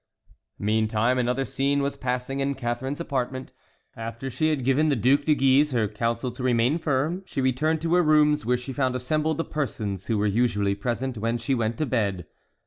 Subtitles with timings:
[0.57, 3.51] Meantime another scene was passing in Catharine's apartment.
[3.95, 7.81] After she had given the Duc de Guise her counsel to remain firm, she returned
[7.81, 11.53] to her rooms, where she found assembled the persons who were usually present when she
[11.53, 12.25] went to bed.